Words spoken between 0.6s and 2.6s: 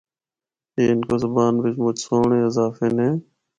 اے ہندکو زبان بچ مُچ سہنڑے